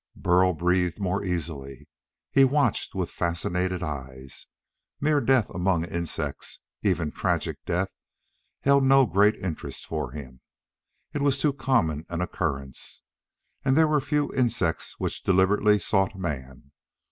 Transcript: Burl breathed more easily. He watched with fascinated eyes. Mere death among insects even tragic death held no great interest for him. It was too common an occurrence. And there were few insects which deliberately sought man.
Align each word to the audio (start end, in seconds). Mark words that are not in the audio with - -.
Burl 0.15 0.53
breathed 0.55 0.97
more 0.99 1.23
easily. 1.23 1.87
He 2.31 2.43
watched 2.43 2.95
with 2.95 3.11
fascinated 3.11 3.83
eyes. 3.83 4.47
Mere 4.99 5.21
death 5.21 5.47
among 5.51 5.85
insects 5.85 6.59
even 6.81 7.11
tragic 7.11 7.63
death 7.67 7.89
held 8.61 8.83
no 8.83 9.05
great 9.05 9.35
interest 9.35 9.85
for 9.85 10.09
him. 10.09 10.41
It 11.13 11.21
was 11.21 11.37
too 11.37 11.53
common 11.53 12.07
an 12.09 12.19
occurrence. 12.19 13.03
And 13.63 13.77
there 13.77 13.87
were 13.87 14.01
few 14.01 14.33
insects 14.33 14.95
which 14.97 15.21
deliberately 15.21 15.77
sought 15.77 16.15
man. 16.15 16.71